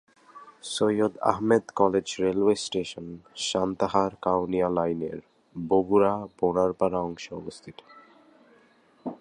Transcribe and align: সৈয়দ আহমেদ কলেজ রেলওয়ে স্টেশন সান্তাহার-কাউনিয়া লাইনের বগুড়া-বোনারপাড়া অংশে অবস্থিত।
সৈয়দ 0.63 1.13
আহমেদ 1.21 1.63
কলেজ 1.75 2.07
রেলওয়ে 2.19 2.55
স্টেশন 2.55 3.05
সান্তাহার-কাউনিয়া 3.35 4.69
লাইনের 4.69 5.19
বগুড়া-বোনারপাড়া 5.55 6.99
অংশে 6.99 7.35
অবস্থিত। 7.35 7.77